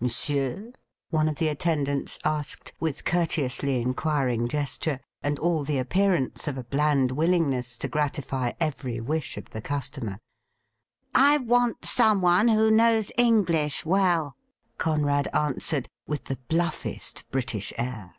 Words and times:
'Monsieur.'" 0.00 0.74
one 1.08 1.30
of 1.30 1.36
the 1.36 1.48
attendants 1.48 2.18
asked, 2.26 2.74
with 2.78 3.06
cour 3.06 3.24
teously 3.24 3.80
inquiring 3.80 4.48
gesture, 4.48 5.00
and 5.22 5.38
all 5.38 5.64
the 5.64 5.78
appearance 5.78 6.46
of 6.46 6.58
a 6.58 6.64
bland 6.64 7.12
willingness 7.12 7.78
to 7.78 7.88
gratify 7.88 8.52
every 8.60 9.00
wish 9.00 9.38
of 9.38 9.48
the 9.48 9.62
customer.' 9.62 10.18
I 11.34 11.38
want 11.38 11.86
someone 11.86 12.48
who 12.48 12.70
knows 12.70 13.10
English 13.16 13.86
well,'' 13.86 14.36
Conrad 14.76 15.26
answered, 15.32 15.88
with 16.06 16.24
the 16.26 16.36
bluffest 16.50 17.24
British 17.30 17.72
air. 17.78 18.12